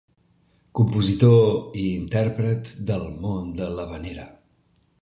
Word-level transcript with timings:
Compositor 0.79 1.45
i 1.83 1.85
intèrpret 1.99 2.73
del 2.89 3.07
món 3.23 3.55
de 3.63 3.71
l’havanera. 3.79 4.29